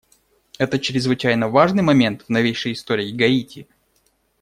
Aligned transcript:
Это 0.57 0.79
чрезвычайно 0.79 1.47
важный 1.47 1.83
момент 1.83 2.23
в 2.23 2.29
новейшей 2.29 2.73
истории 2.73 3.11
Гаити. 3.11 3.67